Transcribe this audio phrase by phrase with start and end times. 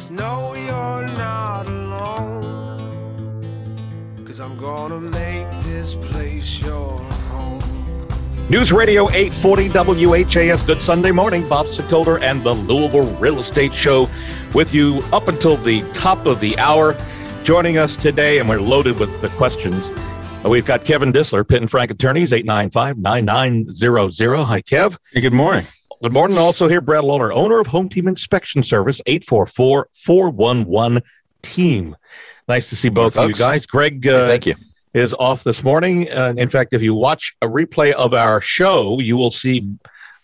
[0.00, 2.40] Just know you're not alone.
[4.24, 7.60] Cause I'm gonna make this place your home.
[8.48, 10.62] News Radio 840 WHAS.
[10.64, 11.46] Good Sunday morning.
[11.46, 14.08] Bob Sokoler and the Louisville Real Estate Show
[14.54, 16.96] with you up until the top of the hour.
[17.44, 19.90] Joining us today, and we're loaded with the questions.
[20.46, 24.44] We've got Kevin Disler, Pitt and Frank Attorneys, 895 9900.
[24.44, 24.96] Hi, Kev.
[25.12, 25.66] Hey, good morning.
[26.02, 26.38] Good morning.
[26.38, 31.02] Also here, Brad Lawler, owner of Home Team Inspection Service, 844 411
[31.42, 31.94] Team.
[32.48, 33.66] Nice to see both of you guys.
[33.66, 34.54] Greg, uh, Thank you.
[34.94, 36.10] is off this morning.
[36.10, 39.70] Uh, in fact, if you watch a replay of our show, you will see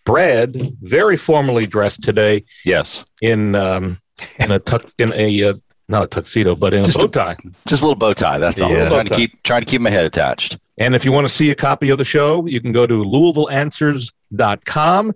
[0.05, 3.05] Brad very formally dressed today Yes.
[3.20, 4.00] in um,
[4.38, 5.55] in a tuck in a uh,
[5.91, 7.36] not a tuxedo, but in Just a bow a- tie.
[7.66, 8.38] Just a little bow tie.
[8.38, 8.70] That's all.
[8.70, 8.84] Yeah.
[8.84, 10.56] I'm trying to keep trying to keep my head attached.
[10.78, 12.95] And if you want to see a copy of the show, you can go to
[13.05, 15.12] LouisvilleAnswers.com.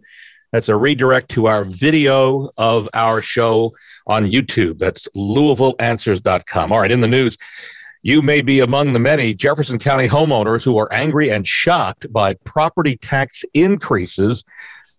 [0.52, 3.72] That's a redirect to our video of our show
[4.06, 4.78] on YouTube.
[4.78, 6.72] That's LouisvilleAnswers.com.
[6.72, 7.36] All right, in the news,
[8.02, 12.34] you may be among the many Jefferson County homeowners who are angry and shocked by
[12.44, 14.42] property tax increases.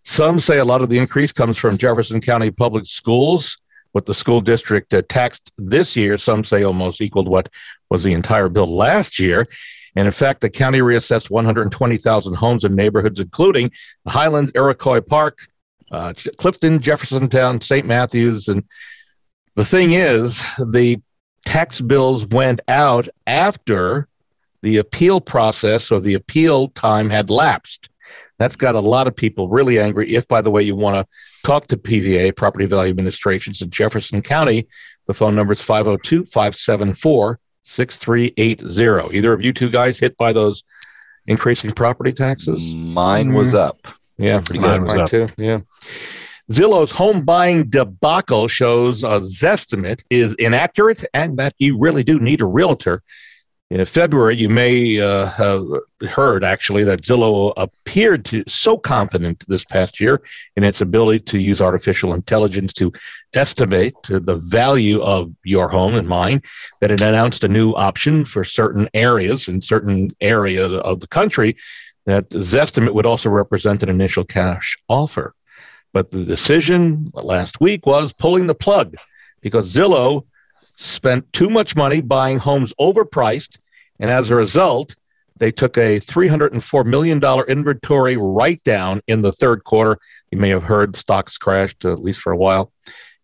[0.04, 3.58] Some say a lot of the increase comes from Jefferson County Public Schools,
[3.92, 6.18] what the school district uh, taxed this year.
[6.18, 7.50] Some say almost equaled what
[7.90, 9.48] was the entire bill last year.
[9.96, 13.72] And in fact, the county reassessed 120,000 homes and neighborhoods, including
[14.08, 15.40] Highlands, Iroquois Park,
[15.92, 17.86] uh, Clifton, Jeffersontown, St.
[17.86, 18.48] Matthews.
[18.48, 18.64] And
[19.56, 21.02] the thing is, the
[21.46, 24.08] tax bills went out after
[24.62, 27.90] the appeal process or the appeal time had lapsed.
[28.38, 30.16] That's got a lot of people really angry.
[30.16, 31.08] If, by the way, you want to
[31.46, 34.68] talk to PVA, Property Value Administrations in Jefferson County,
[35.08, 39.18] the phone number is 502 574 6380.
[39.18, 40.64] Either of you two guys hit by those
[41.28, 42.74] increasing property taxes?
[42.76, 43.70] Mine was mm-hmm.
[43.70, 43.96] up.
[44.18, 44.84] Yeah, pretty Mine good.
[44.84, 45.10] was Mine up.
[45.10, 45.28] too.
[45.38, 45.60] Yeah.
[46.52, 52.42] Zillow's home buying debacle shows a Zestimate is inaccurate and that you really do need
[52.42, 53.02] a realtor.
[53.72, 55.66] In February, you may uh, have
[56.10, 60.22] heard actually that Zillow appeared to so confident this past year
[60.58, 62.92] in its ability to use artificial intelligence to
[63.34, 66.42] estimate the value of your home and mine
[66.82, 71.56] that it announced a new option for certain areas in certain area of the country
[72.06, 75.34] that Zestimate would also represent an initial cash offer.
[75.94, 78.98] But the decision last week was pulling the plug
[79.40, 80.26] because Zillow
[80.82, 83.60] spent too much money buying homes overpriced.
[84.00, 84.96] And as a result,
[85.38, 90.00] they took a $304 million inventory write down in the third quarter.
[90.32, 92.72] You may have heard stocks crashed, at least for a while.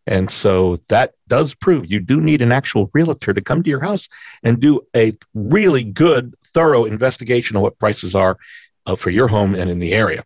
[0.06, 3.82] And so that does prove you do need an actual realtor to come to your
[3.82, 4.08] house
[4.42, 8.38] and do a really good, thorough investigation of what prices are
[8.86, 10.24] uh, for your home and in the area.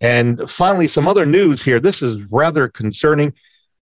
[0.00, 1.80] And finally, some other news here.
[1.80, 3.34] This is rather concerning.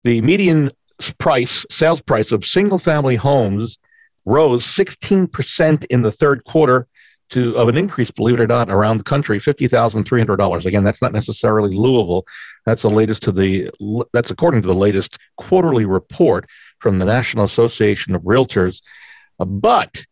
[0.04, 0.70] The median
[1.18, 3.78] price, sales price of single family homes
[4.24, 6.86] rose 16% in the third quarter
[7.30, 10.66] to of an increase, believe it or not, around the country, $50,300.
[10.66, 12.24] Again, that's not necessarily Louisville.
[12.64, 13.70] That's the latest to the
[14.12, 16.48] that's according to the latest quarterly report
[16.78, 18.82] from the National Association of Realtors.
[19.38, 20.04] Uh, But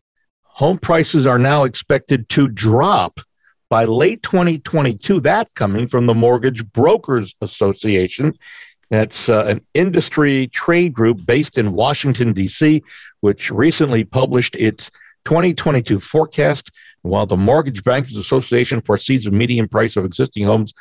[0.42, 3.20] home prices are now expected to drop
[3.68, 5.20] by late 2022.
[5.20, 8.32] That coming from the Mortgage Brokers Association.
[8.90, 12.82] That's uh, an industry trade group based in Washington, D.C.,
[13.20, 14.90] which recently published its
[15.24, 16.70] 2022 forecast.
[17.02, 20.72] While the Mortgage Bankers Association foresees a median price of existing homes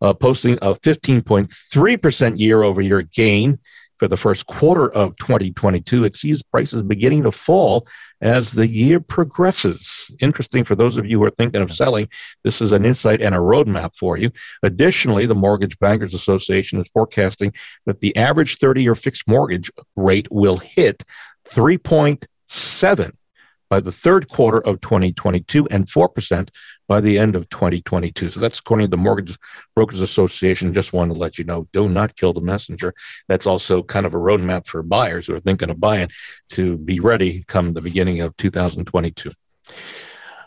[0.00, 3.58] uh, posting a 15.3% year over year gain
[4.04, 7.88] for the first quarter of 2022, it sees prices beginning to fall
[8.20, 10.10] as the year progresses.
[10.20, 12.06] Interesting for those of you who are thinking of selling.
[12.42, 14.30] This is an insight and a roadmap for you.
[14.62, 17.54] Additionally, the Mortgage Bankers Association is forecasting
[17.86, 21.02] that the average 30 year fixed mortgage rate will hit
[21.48, 23.12] 3.7
[23.70, 26.50] by the third quarter of 2022 and 4%
[26.86, 28.30] by the end of 2022.
[28.30, 29.36] So that's according to the Mortgage
[29.74, 30.72] Brokers Association.
[30.72, 32.94] Just want to let you know do not kill the messenger.
[33.28, 36.10] That's also kind of a roadmap for buyers who are thinking of buying
[36.50, 39.30] to be ready come the beginning of 2022.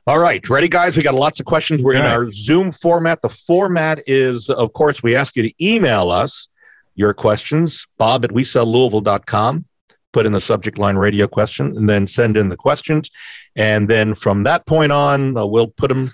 [0.08, 0.96] All right, ready, guys?
[0.96, 1.82] We got lots of questions.
[1.82, 3.22] We're in our Zoom format.
[3.22, 6.48] The format is, of course, we ask you to email us
[6.96, 9.66] your questions, bob at wesellouisville.com.
[10.14, 13.12] Put in the subject line radio question and then send in the questions.
[13.56, 16.10] And then from that point on, uh, we'll put them,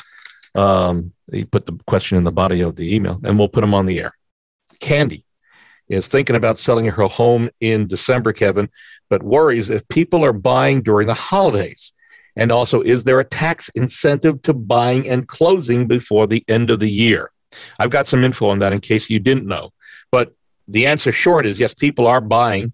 [0.56, 3.74] um, you put the question in the body of the email and we'll put them
[3.74, 4.14] on the air.
[4.80, 5.26] Candy
[5.88, 8.70] is thinking about selling her home in December, Kevin,
[9.10, 11.94] but worries if people are buying during the holidays.
[12.36, 16.80] And also, is there a tax incentive to buying and closing before the end of
[16.80, 17.32] the year?
[17.78, 19.72] I've got some info on that in case you didn't know.
[20.12, 20.34] But
[20.68, 22.74] the answer short is yes, people are buying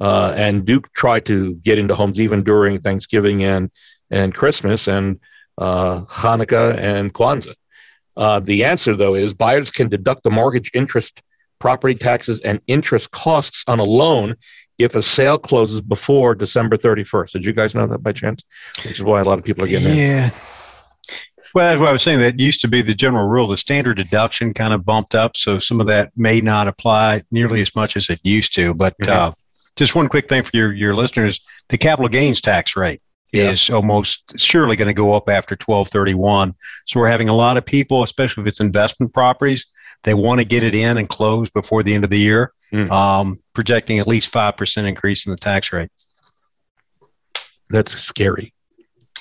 [0.00, 3.70] uh, and do try to get into homes even during Thanksgiving and
[4.10, 5.20] and Christmas and
[5.58, 7.54] uh, Hanukkah and Kwanzaa.
[8.16, 11.22] Uh, the answer, though, is buyers can deduct the mortgage interest,
[11.58, 14.34] property taxes, and interest costs on a loan
[14.78, 17.32] if a sale closes before December 31st.
[17.32, 18.42] Did you guys know that by chance?
[18.84, 20.26] Which is why a lot of people are getting yeah.
[20.26, 20.32] In.
[21.54, 22.18] Well, that's what I was saying.
[22.18, 23.48] That used to be the general rule.
[23.48, 27.60] The standard deduction kind of bumped up, so some of that may not apply nearly
[27.62, 28.74] as much as it used to.
[28.74, 29.10] But mm-hmm.
[29.10, 29.32] uh,
[29.74, 31.40] just one quick thing for your, your listeners:
[31.70, 33.00] the capital gains tax rate
[33.32, 33.50] yeah.
[33.50, 36.54] is almost surely going to go up after 1231.
[36.86, 39.66] So we're having a lot of people, especially if it's investment properties,
[40.04, 42.90] they want to get it in and close before the end of the year, mm.
[42.90, 45.90] um, projecting at least 5% increase in the tax rate.
[47.70, 48.54] That's scary,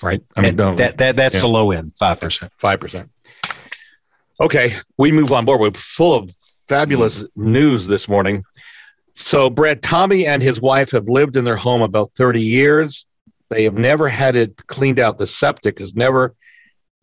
[0.02, 0.22] right?
[0.36, 1.42] I mean, that, that, that, that's yeah.
[1.42, 2.50] the low end, 5%.
[2.62, 3.10] 5%.
[4.40, 5.60] Okay, we move on board.
[5.60, 6.32] We're full of
[6.68, 7.28] fabulous mm.
[7.36, 8.44] news this morning.
[9.16, 13.06] So, Brad, Tommy and his wife have lived in their home about 30 years.
[13.50, 15.18] They have never had it cleaned out.
[15.18, 16.36] The septic has never,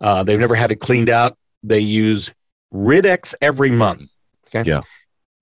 [0.00, 1.36] uh, they've never had it cleaned out.
[1.62, 2.32] They use
[2.70, 4.10] Rid-X every month.
[4.48, 4.68] Okay.
[4.68, 4.82] Yeah.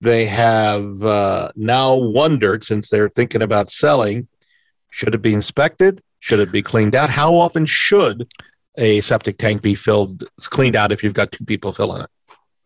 [0.01, 4.27] They have uh, now wondered since they're thinking about selling,
[4.89, 6.01] should it be inspected?
[6.19, 7.09] Should it be cleaned out?
[7.09, 8.31] How often should
[8.77, 12.09] a septic tank be filled, cleaned out if you've got two people filling it?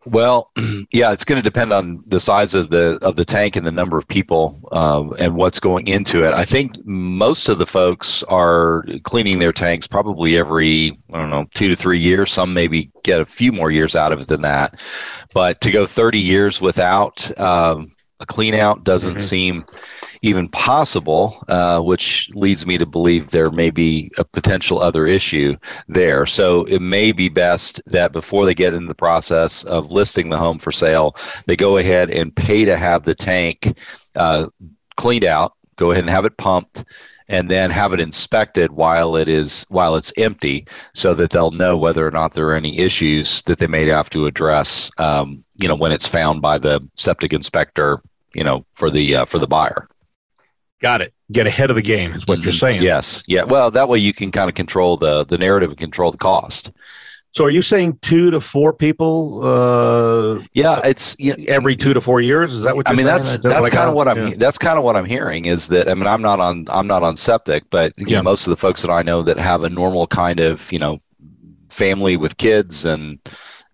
[0.06, 0.50] Well,
[0.92, 3.72] yeah, it's going to depend on the size of the of the tank and the
[3.72, 6.32] number of people uh, and what's going into it.
[6.32, 11.46] I think most of the folks are cleaning their tanks probably every I don't know
[11.54, 12.32] two to three years.
[12.32, 14.80] Some maybe get a few more years out of it than that.
[15.34, 17.90] But to go 30 years without um,
[18.20, 19.20] a clean out doesn't mm-hmm.
[19.20, 19.64] seem
[20.22, 25.56] even possible, uh, which leads me to believe there may be a potential other issue
[25.88, 26.26] there.
[26.26, 30.38] So it may be best that before they get in the process of listing the
[30.38, 31.16] home for sale,
[31.46, 33.78] they go ahead and pay to have the tank
[34.14, 34.46] uh,
[34.96, 36.84] cleaned out, go ahead and have it pumped
[37.28, 41.76] and then have it inspected while it is while it's empty so that they'll know
[41.76, 45.68] whether or not there are any issues that they may have to address um, you
[45.68, 48.00] know when it's found by the septic inspector
[48.34, 49.88] you know for the uh, for the buyer
[50.80, 51.12] Got it.
[51.32, 52.44] Get ahead of the game is what mm-hmm.
[52.44, 52.82] you're saying.
[52.82, 53.22] Yes.
[53.26, 53.42] Yeah.
[53.42, 56.72] Well, that way you can kind of control the the narrative and control the cost.
[57.30, 59.46] So are you saying two to four people?
[59.46, 62.54] Uh, yeah, it's you know, every two to four years.
[62.54, 62.88] Is that what?
[62.88, 63.06] I mean, saying?
[63.06, 64.28] that's that's kind of what I'm.
[64.28, 64.34] Yeah.
[64.36, 65.44] That's kind of what I'm hearing.
[65.44, 68.16] Is that I mean, I'm not on I'm not on septic, but yeah.
[68.16, 70.78] know, most of the folks that I know that have a normal kind of you
[70.78, 71.00] know
[71.68, 73.18] family with kids and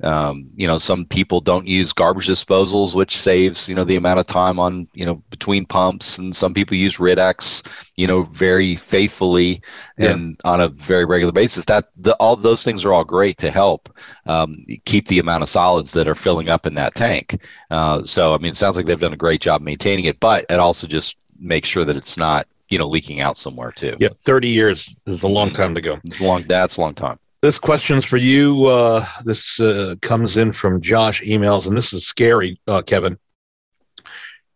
[0.02, 4.18] um, you know, some people don't use garbage disposals, which saves you know the amount
[4.18, 7.62] of time on you know between pumps, and some people use Rid-X,
[7.96, 9.62] you know, very faithfully
[9.96, 10.10] yeah.
[10.10, 11.64] and on a very regular basis.
[11.66, 13.96] That the, all those things are all great to help
[14.26, 17.40] um, keep the amount of solids that are filling up in that tank.
[17.70, 20.44] Uh, so I mean, it sounds like they've done a great job maintaining it, but
[20.50, 23.94] it also just makes sure that it's not you know leaking out somewhere too.
[24.00, 26.00] Yeah, thirty years is a long time to go.
[26.04, 26.44] It's long.
[26.48, 27.18] That's a long time.
[27.44, 28.64] This question's for you.
[28.64, 33.18] Uh, this uh, comes in from Josh emails, and this is scary, uh, Kevin.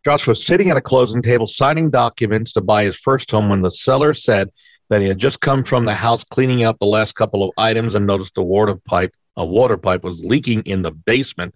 [0.06, 3.60] Josh was sitting at a closing table signing documents to buy his first home when
[3.60, 4.48] the seller said
[4.88, 7.94] that he had just come from the house cleaning out the last couple of items
[7.94, 11.54] and noticed a water pipe, a water pipe was leaking in the basement.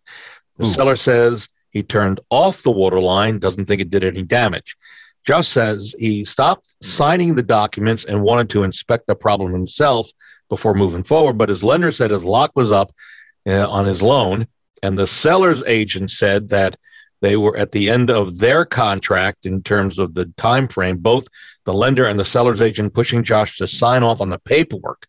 [0.59, 0.71] The Ooh.
[0.71, 4.77] seller says he turned off the water line, doesn't think it did any damage.
[5.25, 10.11] Josh says he stopped signing the documents and wanted to inspect the problem himself
[10.53, 11.39] before moving forward.
[11.39, 12.93] But his lender said his lock was up
[13.49, 14.47] uh, on his loan,
[14.83, 16.77] and the seller's agent said that
[17.23, 20.99] they were at the end of their contract in terms of the time frame.
[20.99, 21.27] Both
[21.65, 25.07] the lender and the seller's agent pushing Josh to sign off on the paperwork.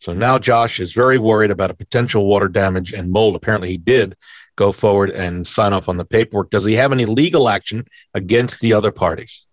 [0.00, 3.36] So now Josh is very worried about a potential water damage and mold.
[3.36, 4.16] Apparently, he did
[4.56, 6.48] go forward and sign off on the paperwork.
[6.48, 9.44] Does he have any legal action against the other parties?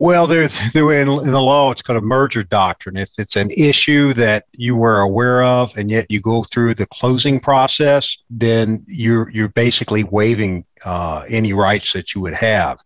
[0.00, 2.96] Well, there's there in, in the law, it's called a merger doctrine.
[2.96, 6.86] If it's an issue that you were aware of, and yet you go through the
[6.86, 12.78] closing process, then you're you're basically waiving uh, any rights that you would have.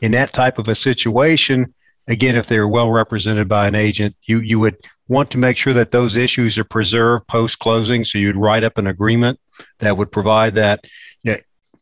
[0.00, 1.72] In that type of a situation,
[2.08, 4.76] again, if they're well represented by an agent, you you would
[5.08, 8.04] want to make sure that those issues are preserved post closing.
[8.04, 9.38] So you'd write up an agreement
[9.78, 10.84] that would provide that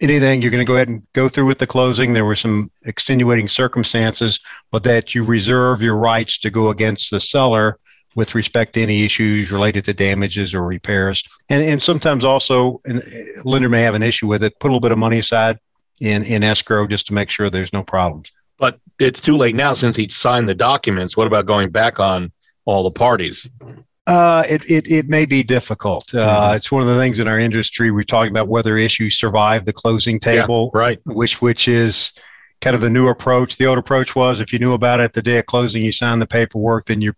[0.01, 2.13] anything, you're going to go ahead and go through with the closing.
[2.13, 7.21] There were some extenuating circumstances, but that you reserve your rights to go against the
[7.21, 7.79] seller
[8.15, 11.23] with respect to any issues related to damages or repairs.
[11.49, 14.71] And, and sometimes also, and uh, lender may have an issue with it, put a
[14.71, 15.59] little bit of money aside
[16.01, 18.31] in, in escrow just to make sure there's no problems.
[18.59, 21.17] But it's too late now since he'd signed the documents.
[21.17, 22.31] What about going back on
[22.65, 23.49] all the parties?
[24.06, 26.14] Uh, it, it, it may be difficult.
[26.14, 26.56] Uh, mm-hmm.
[26.56, 27.90] It's one of the things in our industry.
[27.90, 31.00] We're talking about whether issues survive the closing table, yeah, right?
[31.06, 32.12] Which which is
[32.61, 33.56] kind of the new approach.
[33.56, 36.20] The old approach was if you knew about it the day of closing, you signed
[36.20, 37.16] the paperwork, then you're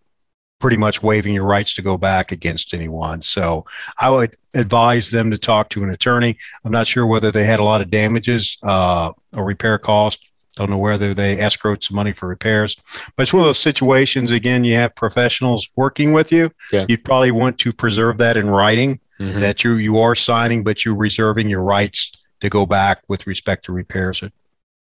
[0.59, 3.21] pretty much waiving your rights to go back against anyone.
[3.21, 3.65] So
[3.99, 6.39] I would advise them to talk to an attorney.
[6.65, 10.23] I'm not sure whether they had a lot of damages uh, or repair costs.
[10.57, 12.77] Don't know whether they escrowed some money for repairs,
[13.15, 14.31] but it's one of those situations.
[14.31, 16.51] Again, you have professionals working with you.
[16.73, 16.87] Yeah.
[16.89, 19.41] You probably want to preserve that in writing Mhm.
[19.41, 22.11] that you you are signing, but you're reserving your rights
[22.41, 24.23] to go back with respect to repairs.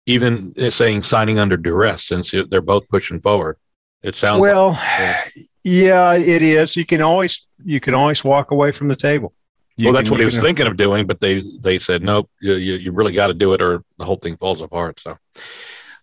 [0.05, 3.57] Even saying signing under duress, since they're both pushing forward.
[4.03, 5.25] It sounds like Well, yeah.
[5.63, 6.75] yeah, it is.
[6.75, 9.33] You can always you can always walk away from the table.
[9.77, 12.29] Well, that's what he was thinking of doing, but they they said nope.
[12.39, 15.01] You you, you really got to do it, or the whole thing falls apart.
[15.01, 15.17] So,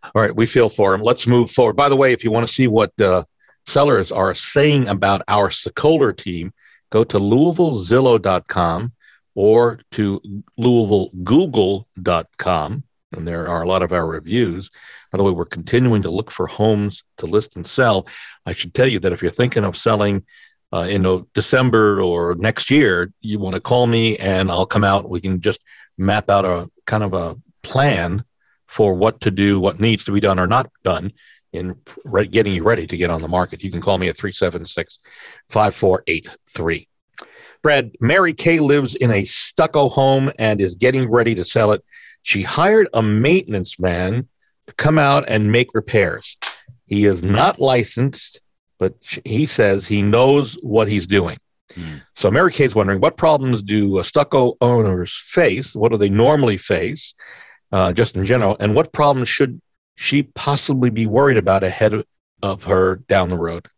[0.02, 1.00] all right, we feel for him.
[1.00, 1.76] Let's move forward.
[1.76, 3.24] By the way, if you want to see what uh,
[3.66, 6.52] sellers are saying about our Sokoler team,
[6.90, 8.92] go to LouisvilleZillow.com
[9.34, 10.20] or to
[10.60, 14.70] LouisvilleGoogle.com, and there are a lot of our reviews.
[15.10, 18.06] By the way, we're continuing to look for homes to list and sell.
[18.44, 20.24] I should tell you that if you're thinking of selling
[20.72, 25.08] uh, in December or next year, you want to call me and I'll come out.
[25.08, 25.60] We can just
[25.98, 28.24] map out a kind of a plan
[28.66, 31.12] for what to do, what needs to be done or not done
[31.52, 33.62] in re- getting you ready to get on the market.
[33.62, 34.98] You can call me at 376
[35.50, 36.88] 5483.
[37.62, 41.84] Brad, Mary Kay lives in a stucco home and is getting ready to sell it.
[42.22, 44.28] She hired a maintenance man
[44.66, 46.38] to come out and make repairs.
[46.86, 48.40] He is not licensed,
[48.82, 51.38] but he says he knows what he's doing.
[51.72, 51.98] Hmm.
[52.16, 55.76] So Mary Kay's wondering what problems do uh, stucco owners face?
[55.76, 57.14] What do they normally face,
[57.70, 58.56] uh, just in general?
[58.58, 59.60] And what problems should
[59.94, 62.04] she possibly be worried about ahead of,
[62.42, 63.68] of her down the road?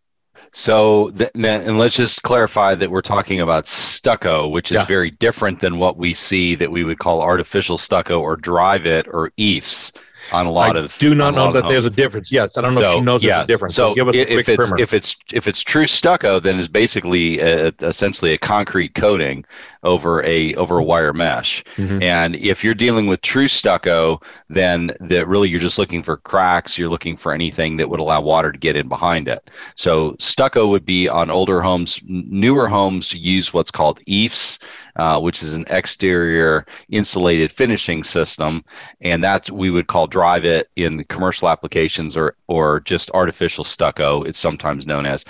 [0.53, 4.87] So, th- and let's just clarify that we're talking about stucco, which is Yeah.
[4.87, 9.31] very different than what we see that we would call artificial stucco or Dryvit or
[9.39, 9.93] EIFs
[10.33, 10.97] on a lot I of.
[10.99, 12.31] do not know that there's a difference.
[12.33, 13.75] Yes, I don't know if she knows there's a difference.
[13.75, 14.81] So, give us if quick it's primer.
[14.81, 19.45] if it's if it's true stucco, then it's basically a, essentially a concrete coating
[19.83, 21.63] over a over a wire mesh.
[21.77, 22.03] Mhm.
[22.03, 26.79] And if you're dealing with true stucco, then that really you're just looking for cracks.
[26.79, 29.51] You're looking for anything that would allow water to get in behind it.
[29.77, 32.01] So stucco would be on older homes.
[32.07, 34.59] Newer homes use what's called EIFs,
[34.97, 38.65] uh, which is an exterior insulated finishing system,
[39.01, 44.23] and that's we would call Dryvit in commercial applications or or just artificial stucco.
[44.23, 45.25] It's sometimes known as.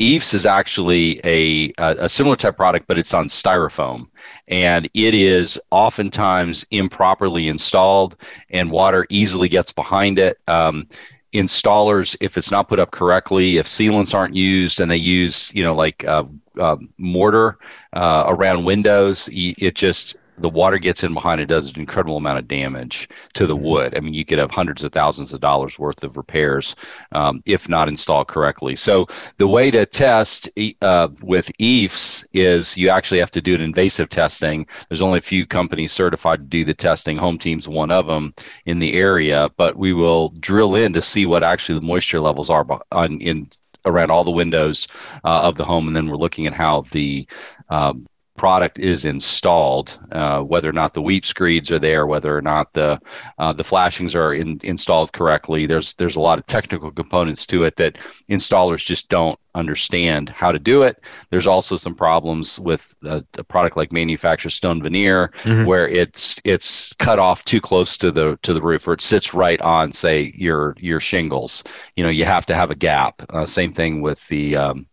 [0.00, 4.06] EIFS is actually a, a, a similar type product, but it's on styrofoam,
[4.48, 8.16] and it is oftentimes improperly installed,
[8.50, 10.38] and water easily gets behind it.
[10.48, 10.88] Um,
[11.32, 15.62] installers, if it's not put up correctly, if sealants aren't used, and they use you
[15.62, 16.24] know like uh,
[16.58, 17.58] uh, mortar
[17.92, 22.38] uh, around windows, it just the water gets in behind it does an incredible amount
[22.38, 23.96] of damage to the wood.
[23.96, 26.74] I mean, you could have hundreds of thousands of dollars worth of repairs
[27.12, 28.74] um, if not installed correctly.
[28.76, 29.06] So
[29.36, 30.48] the way to test
[30.80, 34.66] uh, with EIFs is you actually have to do an invasive testing.
[34.88, 37.16] There's only a few companies certified to do the testing.
[37.16, 38.34] Home Team's one of them
[38.66, 42.50] in the area, but we will drill in to see what actually the moisture levels
[42.50, 43.48] are on in
[43.84, 44.88] around all the windows
[45.24, 47.26] uh, of the home, and then we're looking at how the
[47.68, 52.42] um, product is installed, uh, whether or not the weep screeds are there, whether or
[52.42, 52.98] not the
[53.38, 55.66] uh, the flashings are in, installed correctly.
[55.66, 57.98] There's there's a lot of technical components to it that
[58.30, 61.04] installers just don't understand how to do it.
[61.30, 65.66] There's also some problems with a, a product like manufactured stone veneer, Mhm.
[65.66, 69.34] where it's it's cut off too close to the to the roof, or it sits
[69.34, 71.62] right on, say, your your shingles.
[71.96, 73.22] You know, you have to have a gap.
[73.30, 74.86] Uh, same thing with the um,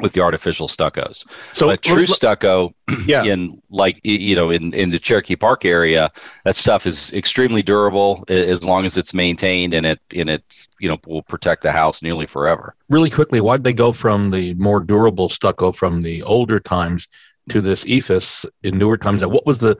[0.00, 1.26] with the artificial stuccos.
[1.52, 2.72] so but true stucco
[3.06, 6.10] yeah, in like you know in in the Cherokee Park area,
[6.44, 10.42] that stuff is extremely durable as long as it's maintained and it and it
[10.78, 12.74] you know will protect the house nearly forever.
[12.88, 17.08] really quickly, why'd they go from the more durable stucco from the older times
[17.50, 19.22] to this ephes in newer times?
[19.22, 19.76] And what was the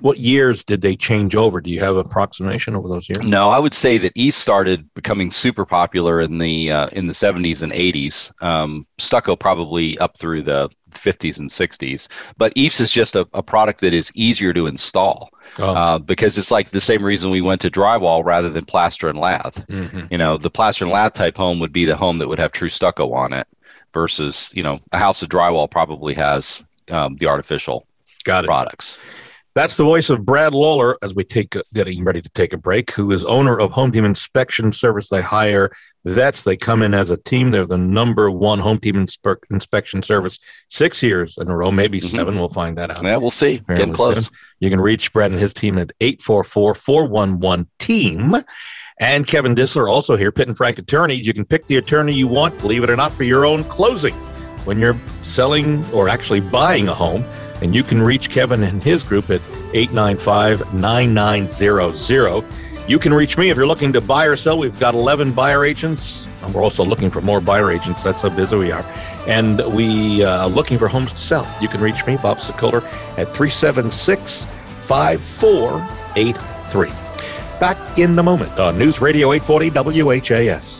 [0.00, 1.60] what years did they change over?
[1.60, 3.26] Do you have approximation over those years?
[3.26, 7.12] No, I would say that EIFS started becoming super popular in the uh, in the
[7.12, 8.32] 70s and 80s.
[8.42, 12.08] Um, stucco probably up through the 50s and 60s.
[12.36, 16.38] But EIFS is just a, a product that is easier to install Oh, uh, because
[16.38, 19.66] it's like the same reason we went to drywall rather than plaster and lath.
[19.66, 20.10] mhm.
[20.10, 22.52] You know, the plaster and lath type home would be the home that would have
[22.52, 23.48] true stucco on it,
[23.92, 27.84] versus you know a house of drywall probably has um, the artificial
[28.24, 28.46] Got it.
[28.46, 28.96] products.
[29.54, 32.92] That's the voice of Brad Lawler as we take getting ready to take a break,
[32.92, 35.08] who is owner of Home Team Inspection Service.
[35.08, 35.70] They hire
[36.04, 36.44] vets.
[36.44, 37.50] They come in as a team.
[37.50, 40.38] They're the number one home team inspe- inspection service
[40.68, 42.10] six years in a row, maybe Mhm.
[42.10, 42.38] seven.
[42.38, 43.02] We'll find that out.
[43.04, 43.60] Yeah, we'll see.
[43.66, 44.24] Very Getting close.
[44.24, 44.32] said.
[44.60, 48.36] You can reach Brad and his team at 844 411 team.
[49.00, 51.26] And Kevin Disler also here, Pitt and Frank Attorneys.
[51.26, 54.14] You can pick the attorney you want, believe it or not, for your own closing
[54.64, 57.24] when you're selling or actually buying a home.
[57.62, 59.40] And you can reach Kevin and his group at
[59.74, 62.44] 895 9900.
[62.88, 64.58] You can reach me if you're looking to buy or sell.
[64.58, 66.26] We've got 11 buyer agents.
[66.42, 68.02] And we're also looking for more buyer agents.
[68.02, 68.84] That's how busy we are.
[69.26, 71.46] And we are uh, looking for homes to sell.
[71.60, 72.82] You can reach me, Bob Sokoler,
[73.18, 76.88] at 376 5483.
[77.60, 80.79] Back in the moment on News Radio 840 WHAS.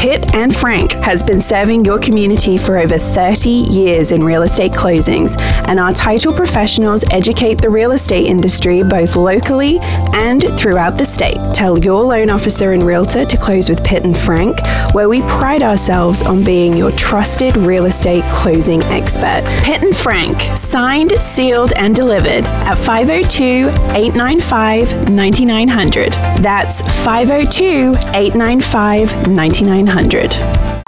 [0.00, 4.72] Pitt and Frank has been serving your community for over 30 years in real estate
[4.72, 9.78] closings, and our title professionals educate the real estate industry both locally
[10.14, 11.36] and throughout the state.
[11.52, 14.58] Tell your loan officer and realtor to close with Pitt and Frank,
[14.92, 19.42] where we pride ourselves on being your trusted real estate closing expert.
[19.64, 26.12] Pitt and Frank, signed, sealed, and delivered at 502 895 9900.
[26.42, 29.69] That's 502 895 9900.
[29.70, 30.32] 100.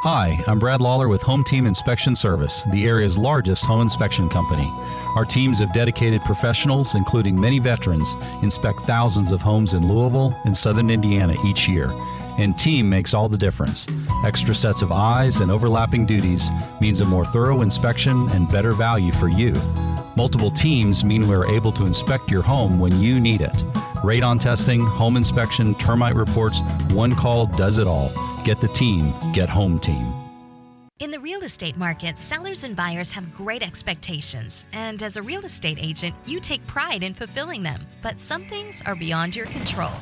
[0.01, 4.69] Hi, I'm Brad Lawler with Home Team Inspection Service, the area's largest home inspection company.
[5.15, 10.57] Our teams of dedicated professionals, including many veterans, inspect thousands of homes in Louisville and
[10.57, 11.93] southern Indiana each year.
[12.39, 13.87] And team makes all the difference.
[14.25, 19.13] Extra sets of eyes and overlapping duties means a more thorough inspection and better value
[19.13, 19.53] for you.
[20.17, 23.55] Multiple teams mean we're able to inspect your home when you need it.
[24.03, 26.61] Radon testing, home inspection, termite reports,
[26.91, 28.11] one call does it all.
[28.45, 30.13] Get the team, get home team.
[30.99, 35.45] In the real estate market, sellers and buyers have great expectations, and as a real
[35.45, 37.87] estate agent, you take pride in fulfilling them.
[38.03, 39.93] But some things are beyond your control.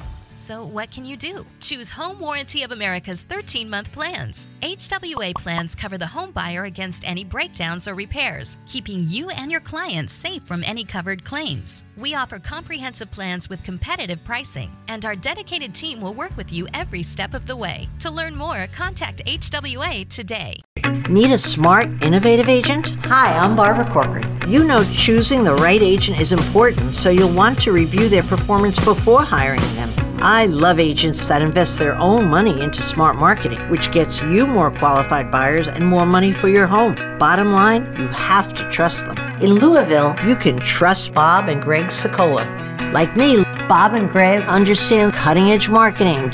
[0.40, 1.44] So, what can you do?
[1.60, 4.48] Choose Home Warranty of America's 13 month plans.
[4.62, 9.60] HWA plans cover the home buyer against any breakdowns or repairs, keeping you and your
[9.60, 11.84] clients safe from any covered claims.
[11.94, 16.66] We offer comprehensive plans with competitive pricing, and our dedicated team will work with you
[16.72, 17.86] every step of the way.
[17.98, 20.62] To learn more, contact HWA today.
[21.10, 22.96] Need a smart, innovative agent?
[23.02, 24.40] Hi, I'm Barbara Corcoran.
[24.48, 28.82] You know choosing the right agent is important, so you'll want to review their performance
[28.82, 29.89] before hiring them.
[30.22, 34.70] I love agents that invest their own money into smart marketing, which gets you more
[34.70, 36.94] qualified buyers and more money for your home.
[37.18, 39.16] Bottom line, you have to trust them.
[39.40, 42.44] In Louisville, you can trust Bob and Greg Sokoler.
[42.92, 46.28] Like me, Bob and Greg understand cutting edge marketing.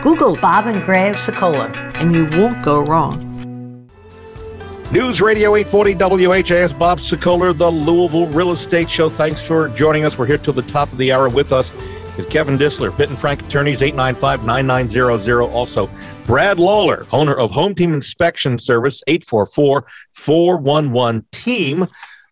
[0.00, 3.22] Google Bob and Greg Sokoler, and you won't go wrong.
[4.90, 9.10] News Radio 840 WHAS, Bob Sokoler, the Louisville Real Estate Show.
[9.10, 10.16] Thanks for joining us.
[10.16, 11.70] We're here till the top of the hour with us
[12.18, 15.50] is Kevin Disler, Pitt and Frank Attorneys, 895-9900.
[15.50, 15.90] Also,
[16.24, 21.86] Brad Lawler, owner of Home Team Inspection Service, 844-411-TEAM.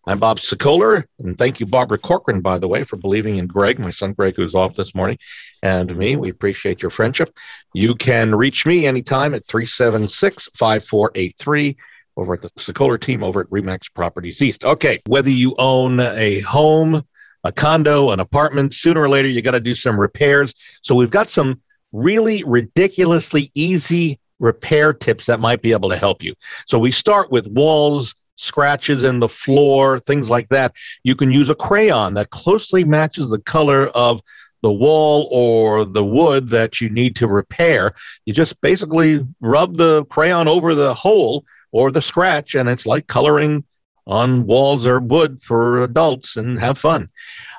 [0.07, 3.79] I'm Bob Sokoler, and thank you, Barbara Corcoran, by the way, for believing in Greg,
[3.79, 5.17] my son Greg, who's off this morning,
[5.63, 6.15] and me.
[6.15, 7.35] We appreciate your friendship.
[7.73, 11.75] You can reach me anytime at 376-5483
[12.17, 14.63] over at the Sokoler team over at Remax Properties East.
[14.63, 17.03] Okay, whether you own a home,
[17.45, 20.53] a condo, an apartment, sooner or later you got to do some repairs.
[20.81, 21.61] So we've got some
[21.93, 26.33] really ridiculously easy repair tips that might be able to help you.
[26.67, 30.73] So we start with walls, scratches in the floor, things like that.
[31.03, 34.21] You can use a crayon that closely matches the color of
[34.61, 37.93] the wall or the wood that you need to repair.
[38.25, 43.07] You just basically rub the crayon over the hole or the scratch, and it's like
[43.07, 43.63] coloring
[44.07, 47.09] on walls or wood for adults and have fun.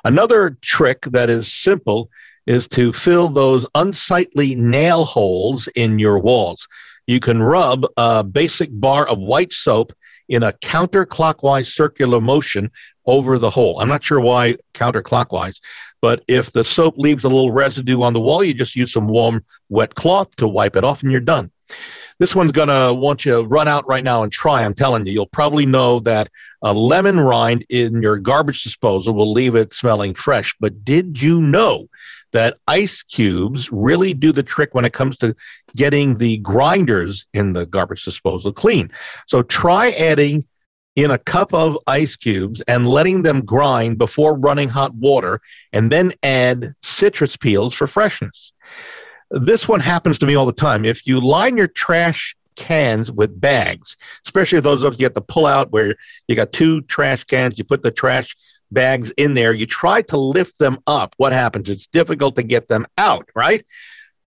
[0.03, 2.09] Another trick that is simple
[2.45, 6.67] is to fill those unsightly nail holes in your walls.
[7.05, 9.93] You can rub a basic bar of white soap
[10.29, 12.71] in a counterclockwise circular motion
[13.05, 13.79] over the hole.
[13.79, 15.61] I'm not sure why counterclockwise,
[16.01, 19.07] but if the soap leaves a little residue on the wall, you just use some
[19.07, 21.51] warm, wet cloth to wipe it off and you're done.
[22.19, 24.63] This one's going to want you to run out right now and try.
[24.63, 26.29] I'm telling you, you'll probably know that
[26.63, 30.55] a lemon rind in your garbage disposal will leave it smelling fresh.
[30.59, 31.87] But did you know
[32.31, 35.35] that ice cubes really do the trick when it comes to
[35.75, 38.91] getting the grinders in the garbage disposal clean?
[39.27, 40.45] So try adding
[40.95, 45.39] in a cup of ice cubes and letting them grind before running hot water,
[45.71, 48.51] and then add citrus peels for freshness.
[49.29, 50.85] This one happens to me all the time.
[50.85, 55.45] If you line your trash cans with bags, especially those of you get to pull
[55.45, 55.95] out where
[56.27, 58.35] you got two trash cans, you put the trash
[58.71, 61.13] bags in there, you try to lift them up.
[61.17, 61.69] What happens?
[61.69, 63.63] It's difficult to get them out, right?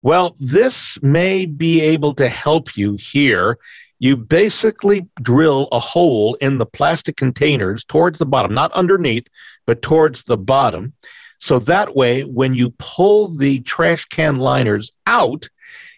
[0.01, 3.57] Well, this may be able to help you here.
[3.99, 9.27] You basically drill a hole in the plastic containers towards the bottom, not underneath,
[9.67, 10.93] but towards the bottom.
[11.39, 15.49] So that way, when you pull the trash can liners out,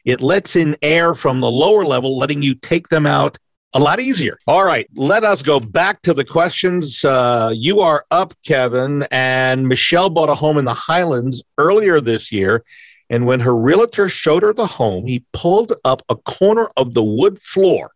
[0.05, 3.37] it lets in air from the lower level, letting you take them out
[3.73, 4.37] a lot easier.
[4.47, 7.05] All right, let us go back to the questions.
[7.05, 12.31] Uh, you are up, Kevin, and Michelle bought a home in the Highlands earlier this
[12.31, 12.63] year.
[13.09, 17.03] And when her realtor showed her the home, he pulled up a corner of the
[17.03, 17.91] wood floor.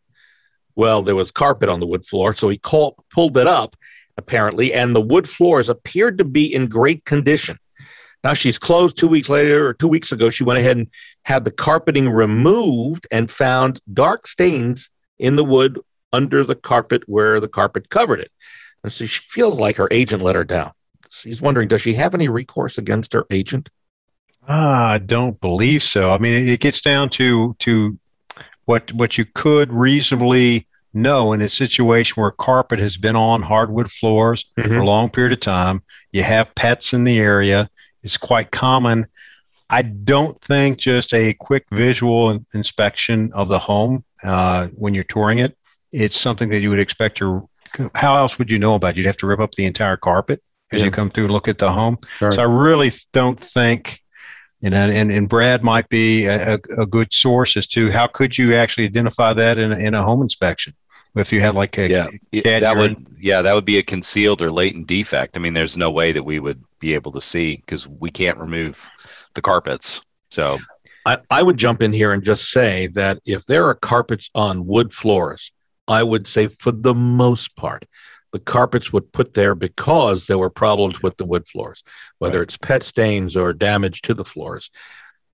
[0.76, 3.76] Well, there was carpet on the wood floor, so he pulled it up,
[4.18, 7.58] apparently, and the wood floors appeared to be in great condition.
[8.24, 10.88] Now she's closed two weeks later, or two weeks ago, she went ahead and
[11.24, 15.80] had the carpeting removed and found dark stains in the wood
[16.12, 18.32] under the carpet where the carpet covered it.
[18.84, 20.72] And so she feels like her agent let her down.
[21.10, 23.70] She's wondering, does she have any recourse against her agent?
[24.48, 26.12] Ah, I don't believe so.
[26.12, 27.98] I mean, it gets down to to
[28.66, 33.92] what what you could reasonably know in a situation where carpet has been on hardwood
[33.92, 34.70] floors mm-hmm.
[34.70, 35.84] for a long period of time.
[36.12, 37.70] You have pets in the area.
[38.04, 39.08] It's quite common.
[39.70, 45.40] I don't think just a quick visual inspection of the home uh, when you're touring
[45.40, 45.58] it.
[45.92, 47.50] It's something that you would expect to.
[47.94, 48.90] How else would you know about?
[48.90, 48.98] It?
[48.98, 50.86] You'd have to rip up the entire carpet as yeah.
[50.86, 51.98] you come through and look at the home.
[52.18, 52.34] Sure.
[52.34, 54.02] So I really don't think,
[54.62, 58.38] you know, and, and Brad might be a, a good source as to how could
[58.38, 60.74] you actually identify that in, in a home inspection
[61.16, 61.90] if you had like a
[62.32, 65.38] yeah that would yeah that would be a concealed or latent defect.
[65.38, 68.38] I mean, there's no way that we would be able to see because we can't
[68.38, 68.90] remove
[69.34, 70.02] the carpets.
[70.32, 70.60] So
[71.06, 74.66] I, I would jump in here and just say that if there are carpets on
[74.66, 75.52] wood floors,
[75.88, 77.86] I would say for the most part,
[78.34, 81.84] the carpets would put there because there were problems with the wood floors,
[82.18, 82.44] whether right.
[82.44, 84.72] it's pet stains or damage to the floors.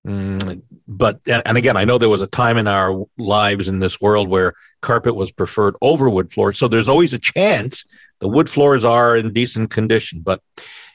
[0.06, 4.00] Mm, but and again, I know there was a time in our lives in this
[4.00, 7.84] world where carpet was preferred over wood floors, so there's always a chance
[8.20, 10.20] the wood floors are in decent condition.
[10.20, 10.40] But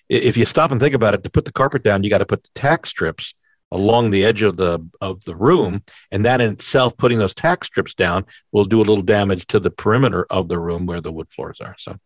[0.10, 2.26] if you stop and think about it, to put the carpet down, you got to
[2.26, 3.34] put the tack strips
[3.72, 5.82] along the edge of the of the room.
[6.12, 9.60] And that in itself putting those tack strips down will do a little damage to
[9.60, 11.76] the perimeter of the room where the wood floors are.
[11.78, 11.98] So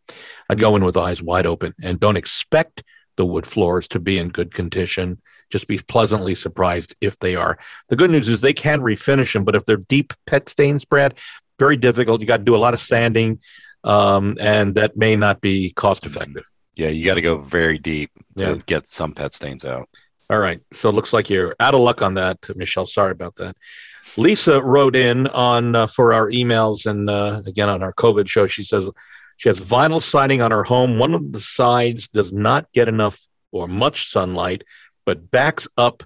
[0.50, 2.84] i'd go in with eyes wide open and don't expect
[3.18, 5.22] the wood floors to be in good condition.
[5.52, 7.60] Just be pleasantly surprised if they are.
[7.90, 11.14] The good news is they can refinish them but if they're deep pet stains brad
[11.64, 13.40] very difficult you got to do a lot of sanding
[13.84, 16.46] um, and that may not be cost effective
[16.76, 18.62] yeah you got to go very deep to yeah.
[18.66, 19.88] get some pet stains out
[20.32, 20.62] all right.
[20.72, 22.86] So it looks like you're out of luck on that, Michelle.
[22.86, 23.58] Sorry about that.
[24.16, 28.48] Lisa wrote in on uh, for our emails and uh, again on our COVID show.
[28.48, 28.90] She says
[29.36, 30.98] she has vinyl siding on her home.
[30.98, 33.20] One of the sides does not get enough
[33.52, 34.64] or much sunlight,
[35.06, 36.02] but backs up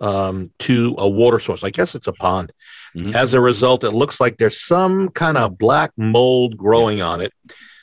[0.00, 1.64] um, to a water source.
[1.64, 2.52] I guess it's a pond.
[2.96, 3.14] Mm-hmm.
[3.14, 7.32] As a result, it looks like there's some kind of black mold growing on it.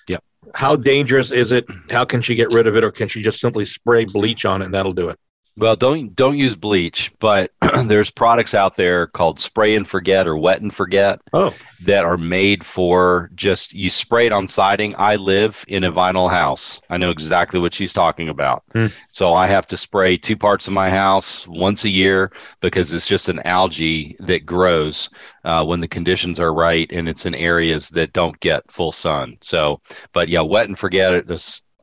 [0.08, 0.18] Yeah.
[0.56, 1.66] How dangerous is it?
[1.92, 4.64] How can she get rid of it, or can she just simply spray bleach on
[4.64, 5.20] it and that'll do it?
[5.56, 7.52] Well, don't don't use bleach, but
[7.86, 11.54] there's products out there called spray and forget or wet and forget oh.
[11.86, 14.96] that are made for just you spray it on siding.
[14.98, 16.82] I live in a vinyl house.
[16.90, 18.64] I know exactly what she's talking about.
[18.74, 18.88] Hmm.
[19.12, 23.08] So I have to spray two parts of my house once a year because it's
[23.08, 25.08] just an algae that grows
[25.46, 29.38] uh, when the conditions are right and it's in areas that don't get full sun.
[29.42, 29.82] So,
[30.14, 31.28] but yeah, wet and forget it.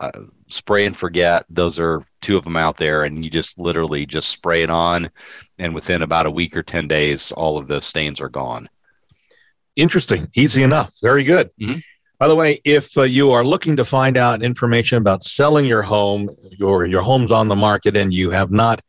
[0.00, 0.10] Uh,
[0.48, 1.44] spray and forget.
[1.50, 5.10] Those are two of them out there, and you just literally just spray it on,
[5.58, 8.70] and within about a week or ten days, all of the stains are gone.
[9.76, 11.50] Interesting, easy enough, very good.
[11.60, 11.80] Mm-hmm.
[12.18, 15.82] By the way, if uh, you are looking to find out information about selling your
[15.82, 18.80] home, your your home's on the market, and you have not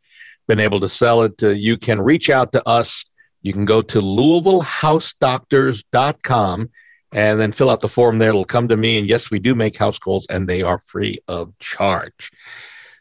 [0.48, 3.04] been able to sell it, uh, you can reach out to us.
[3.42, 6.70] You can go to LouisvilleHouseDoctors.com
[7.12, 8.30] and then fill out the form there.
[8.30, 8.98] It'll come to me.
[8.98, 12.30] And yes, we do make house calls and they are free of charge.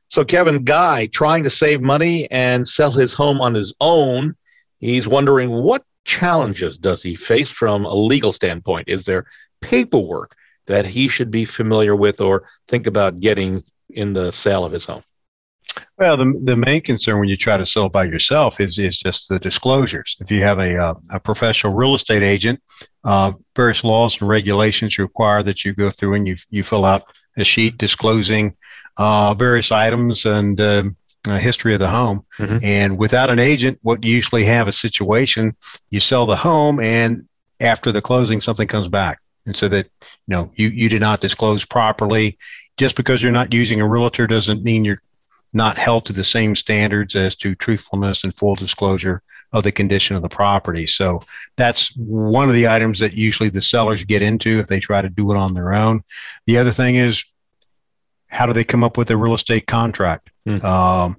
[0.09, 4.35] So, Kevin Guy, trying to save money and sell his home on his own,
[4.79, 8.89] he's wondering what challenges does he face from a legal standpoint?
[8.89, 9.25] Is there
[9.61, 10.35] paperwork
[10.67, 14.85] that he should be familiar with or think about getting in the sale of his
[14.85, 15.03] home?
[15.97, 19.29] Well, the, the main concern when you try to sell by yourself is, is just
[19.29, 20.17] the disclosures.
[20.19, 22.61] If you have a, uh, a professional real estate agent,
[23.03, 27.03] uh, various laws and regulations require that you go through and you, you fill out
[27.37, 28.55] a sheet disclosing
[28.97, 32.25] uh, various items and um, history of the home.
[32.37, 32.59] Mm-hmm.
[32.63, 35.55] And without an agent, what you usually have a situation
[35.89, 37.27] you sell the home, and
[37.59, 39.19] after the closing, something comes back.
[39.45, 39.85] And so that
[40.27, 42.37] you know you, you did not disclose properly.
[42.77, 45.01] Just because you're not using a realtor doesn't mean you're
[45.53, 49.21] not held to the same standards as to truthfulness and full disclosure
[49.53, 50.87] of the condition of the property.
[50.87, 51.21] So
[51.57, 55.09] that's one of the items that usually the sellers get into if they try to
[55.09, 56.03] do it on their own.
[56.45, 57.23] The other thing is
[58.27, 60.29] how do they come up with a real estate contract?
[60.45, 60.65] Hmm.
[60.65, 61.17] Um,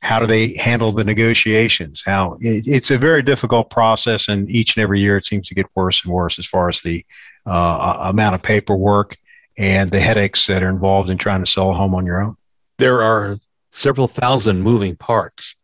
[0.00, 2.02] how do they handle the negotiations?
[2.04, 5.54] How it, it's a very difficult process, and each and every year it seems to
[5.54, 7.04] get worse and worse as far as the
[7.46, 9.16] uh, amount of paperwork
[9.56, 12.36] and the headaches that are involved in trying to sell a home on your own.
[12.78, 13.38] There are
[13.74, 15.56] several thousand moving parts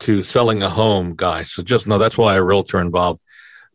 [0.00, 1.50] to selling a home, guys.
[1.52, 3.20] So just know that's why a realtor involved.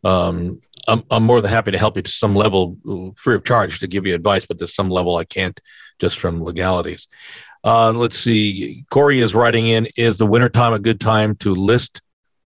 [0.02, 2.76] Um, I'm, I'm more than happy to help you to some level,
[3.16, 5.58] free of charge, to give you advice, but to some level I can't
[5.98, 7.08] just from legalities.
[7.62, 8.84] Uh, let's see.
[8.90, 12.02] Corey is writing in Is the wintertime a good time to list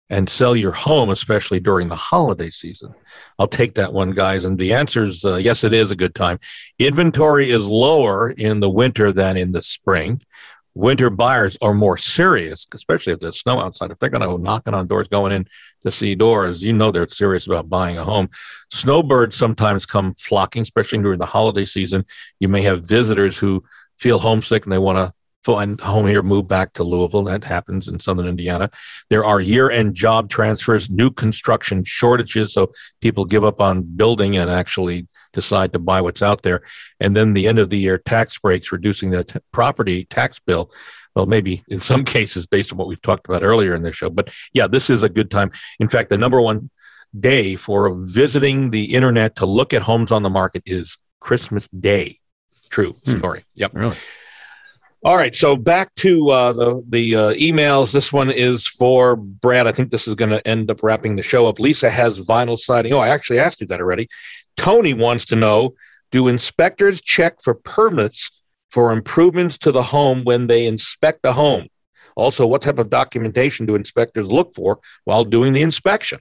[0.08, 2.94] and sell your home, especially during the holiday season?
[3.38, 4.44] I'll take that one, guys.
[4.44, 6.38] And the answer is uh, yes, it is a good time.
[6.78, 10.20] Inventory is lower in the winter than in the spring.
[10.76, 13.90] Winter buyers are more serious, especially if there's snow outside.
[13.90, 15.48] If they're going to knocking on doors, going in
[15.84, 18.28] to see doors, you know they're serious about buying a home.
[18.70, 22.04] Snowbirds sometimes come flocking, especially during the holiday season.
[22.40, 23.64] You may have visitors who
[23.98, 25.14] feel homesick and they want to
[25.46, 27.24] find home here, move back to Louisville.
[27.24, 28.68] That happens in Southern Indiana.
[29.08, 32.52] There are year end job transfers, new construction shortages.
[32.52, 36.62] So people give up on building and actually decide to buy what's out there.
[36.98, 40.72] And then the end of the year tax breaks, reducing the t- property tax bill.
[41.14, 44.10] Well, maybe in some cases, based on what we've talked about earlier in this show.
[44.10, 45.52] But yeah, this is a good time.
[45.78, 46.68] In fact, the number one
[47.20, 52.18] day for visiting the internet to look at homes on the market is Christmas Day.
[52.70, 53.18] True Hmm.
[53.18, 53.44] story.
[53.54, 53.70] Yep.
[53.74, 53.96] Really?
[55.04, 57.92] All right, so back to uh, the the uh, emails.
[57.92, 59.68] This one is for Brad.
[59.68, 61.60] I think this is going to end up wrapping the show up.
[61.60, 62.92] Lisa has vinyl siding.
[62.92, 64.08] Oh, I actually asked you that already.
[64.56, 65.74] Tony wants to know:
[66.10, 68.30] Do inspectors check for permits
[68.70, 71.68] for improvements to the home when they inspect the home?
[72.16, 76.18] Also, what type of documentation do inspectors look for while doing the inspection?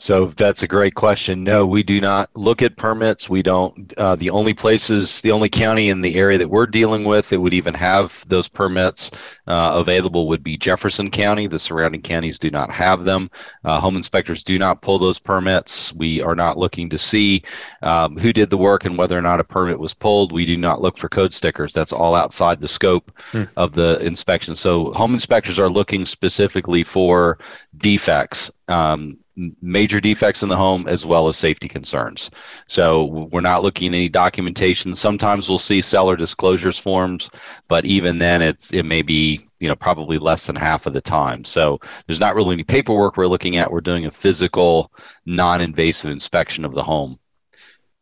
[0.00, 1.44] So that's a great question.
[1.44, 3.28] No, we do not look at permits.
[3.28, 3.92] We don't.
[3.98, 7.40] Uh, the only places, the only county in the area that we're dealing with that
[7.40, 9.10] would even have those permits
[9.46, 11.46] uh, available would be Jefferson County.
[11.46, 13.30] The surrounding counties do not have them.
[13.62, 15.92] Uh, home inspectors do not pull those permits.
[15.92, 17.42] We are not looking to see
[17.82, 20.32] um, who did the work and whether or not a permit was pulled.
[20.32, 21.74] We do not look for code stickers.
[21.74, 23.44] That's all outside the scope Hmm.
[23.56, 24.54] of the inspection.
[24.54, 27.38] So home inspectors are looking specifically for
[27.76, 28.50] defects.
[28.68, 29.18] Um,
[29.60, 32.30] major defects in the home as well as safety concerns.
[32.66, 34.94] So we're not looking at any documentation.
[34.94, 37.30] Sometimes we'll see seller disclosures forms,
[37.68, 41.00] but even then it's it may be, you know, probably less than half of the
[41.00, 41.44] time.
[41.44, 43.70] So there's not really any paperwork we're looking at.
[43.70, 44.92] We're doing a physical
[45.26, 47.18] non-invasive inspection of the home.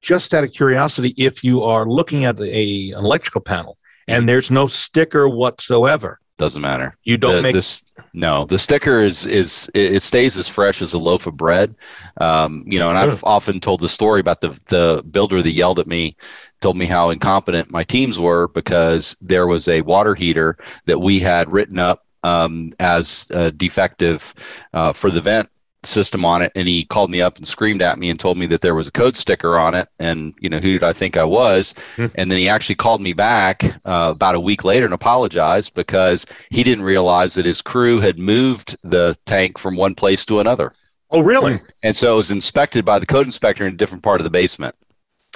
[0.00, 4.50] Just out of curiosity, if you are looking at a an electrical panel and there's
[4.50, 6.96] no sticker whatsoever, Doesn't matter.
[7.02, 10.80] you don't the, make this no the sticker is is it it stays as fresh
[10.80, 11.74] as a loaf of bread.
[12.20, 15.80] Um, you know and i've often told the story about the the builder that yelled
[15.80, 16.16] at me
[16.60, 21.18] told me how incompetent my teams were because there was a water heater that we
[21.18, 24.34] had written up um, as uh, defective
[24.74, 25.48] uh, for the vent
[25.84, 28.46] system on it and he called me up and screamed at me and told me
[28.46, 31.16] that there was a code sticker on it and you know who did i think
[31.16, 32.06] i was Hmm.
[32.16, 36.26] and then he actually called me back uh, about a week later and apologized because
[36.50, 40.72] he didn't realize that his crew had moved the tank from one place to another
[41.10, 41.60] Oh, really?
[41.84, 44.30] and so it was inspected by the code inspector in a different part of the
[44.30, 44.74] basement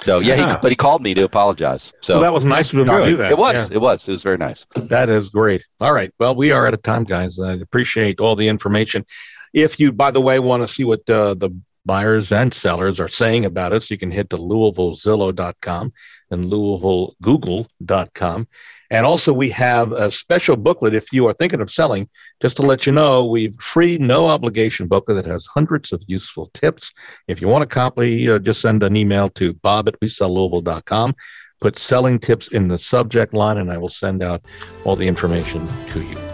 [0.01, 0.49] so yeah, Yeah.
[0.49, 3.05] He, but he called me to apologize so well, that was nice of him to
[3.05, 3.31] do that.
[3.31, 3.75] it was Yeah.
[3.77, 5.65] it was it was very nice That is great.
[5.79, 6.11] All right.
[6.19, 7.39] Well, we are out of time, guys.
[7.39, 9.05] I appreciate all the information.
[9.53, 11.51] If you, by the way, want to see what uh, the
[11.85, 15.93] buyers and sellers are saying about us, you can hit to LouisvilleZillow.com
[16.31, 18.47] and LouisvilleGoogle.com.
[18.89, 22.09] And also, we have a special booklet if you are thinking of selling.
[22.41, 26.51] Just to let you know, we've free, no obligation booklet that has hundreds of useful
[26.53, 26.93] tips.
[27.27, 31.15] If you want a copy, uh, just send an email to bob at WeSellLouisville.com.
[31.59, 34.45] Put selling tips in the subject line, and I will send out
[34.83, 36.32] all the information to you.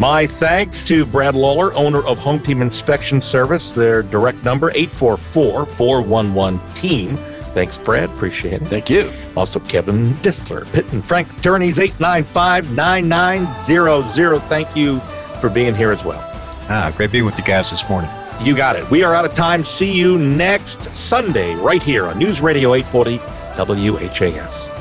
[0.00, 3.72] My thanks to Brad Lawler, owner of Home Team Inspection Service.
[3.72, 7.18] Their direct number, 844-411-TEAM.
[7.18, 8.08] Thanks, Brad.
[8.08, 8.68] Appreciate it.
[8.68, 14.40] thank you Also, Kevin Distler, Pitt and Frank Attorneys, 895-9900.
[14.48, 15.00] Thank you
[15.38, 16.22] for being here as well.
[16.70, 18.10] Ah, great being with you guys this morning.
[18.40, 18.90] You got it.
[18.90, 19.66] We are out of time.
[19.66, 23.18] See you next Sunday right here on News Radio 840
[23.58, 24.79] WHAS.